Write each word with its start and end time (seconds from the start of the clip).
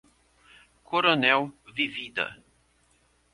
Coronel 0.89 1.45
Vivida 1.77 2.25